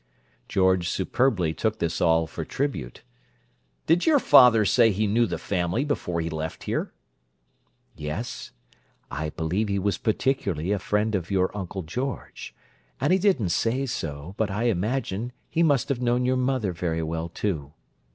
George 0.49 0.89
superbly 0.89 1.53
took 1.53 1.77
this 1.77 2.01
all 2.01 2.25
for 2.25 2.43
tribute. 2.43 3.03
"Did 3.85 4.07
your 4.07 4.17
father 4.17 4.65
say 4.65 4.89
he 4.91 5.05
knew 5.05 5.27
the 5.27 5.37
family 5.37 5.85
before 5.85 6.21
he 6.21 6.27
left 6.31 6.63
here?" 6.63 6.91
"Yes. 7.95 8.49
I 9.11 9.29
believe 9.29 9.67
he 9.69 9.77
was 9.77 9.99
particularly 9.99 10.71
a 10.71 10.79
friend 10.79 11.13
of 11.13 11.29
your 11.29 11.55
Uncle 11.55 11.83
George; 11.83 12.55
and 12.99 13.13
he 13.13 13.19
didn't 13.19 13.49
say 13.49 13.85
so, 13.85 14.33
but 14.37 14.49
I 14.49 14.63
imagine 14.63 15.33
he 15.47 15.61
must 15.61 15.89
have 15.89 16.01
known 16.01 16.25
your 16.25 16.35
mother 16.35 16.73
very 16.73 17.03
well, 17.03 17.29
too. 17.29 17.73